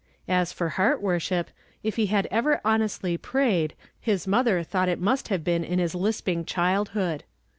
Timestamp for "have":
5.27-5.43